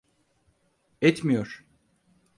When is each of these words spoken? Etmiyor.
Etmiyor. 1.01 1.65